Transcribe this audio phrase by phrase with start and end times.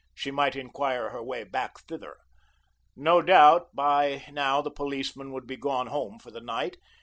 [0.15, 2.17] She might inquire her way back thither.
[2.95, 6.77] No doubt, by now the policeman would be gone home for the night.